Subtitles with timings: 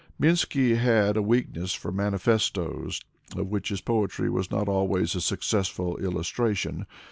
[0.19, 3.01] Minsky had a weakness for manifestos,
[3.37, 6.87] of which his poetry was not always a successful illustration.